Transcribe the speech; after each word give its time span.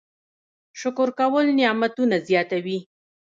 شکر 0.79 1.09
کول 1.19 1.45
نعمتونه 1.59 2.17
زیاتوي 2.27 2.77